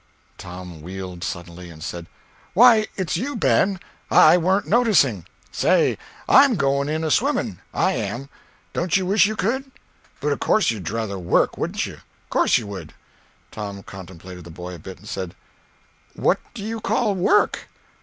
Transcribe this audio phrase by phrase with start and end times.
[0.39, 2.07] Tom wheeled suddenly and said:
[2.55, 3.79] "Why, it's you, Ben!
[4.09, 8.27] I warn't noticing." "Say—I'm going in a swimming, I am.
[8.73, 9.69] Don't you wish you could?
[10.19, 11.99] But of course you'd druther work—wouldn't you?
[12.31, 12.95] Course you would!"
[13.51, 15.35] Tom contemplated the boy a bit, and said:
[16.15, 17.69] "What do you call work?"